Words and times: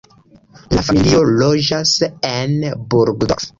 La 0.77 0.85
familio 0.87 1.19
loĝas 1.43 1.93
en 2.33 2.59
Burgdorf. 2.95 3.49